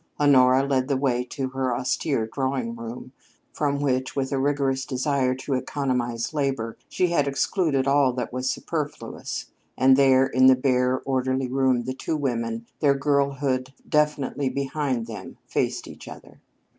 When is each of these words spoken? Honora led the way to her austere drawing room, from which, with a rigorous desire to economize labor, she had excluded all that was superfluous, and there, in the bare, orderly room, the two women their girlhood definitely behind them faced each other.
Honora 0.19 0.63
led 0.63 0.87
the 0.87 0.97
way 0.97 1.23
to 1.25 1.49
her 1.49 1.75
austere 1.77 2.25
drawing 2.25 2.75
room, 2.75 3.11
from 3.53 3.79
which, 3.79 4.15
with 4.15 4.31
a 4.31 4.39
rigorous 4.39 4.83
desire 4.83 5.35
to 5.35 5.53
economize 5.53 6.33
labor, 6.33 6.75
she 6.89 7.09
had 7.09 7.27
excluded 7.27 7.85
all 7.87 8.11
that 8.13 8.33
was 8.33 8.49
superfluous, 8.49 9.51
and 9.77 9.95
there, 9.95 10.25
in 10.25 10.47
the 10.47 10.55
bare, 10.55 11.03
orderly 11.05 11.49
room, 11.49 11.83
the 11.83 11.93
two 11.93 12.17
women 12.17 12.65
their 12.79 12.95
girlhood 12.95 13.73
definitely 13.87 14.49
behind 14.49 15.05
them 15.05 15.37
faced 15.45 15.87
each 15.87 16.07
other. 16.07 16.39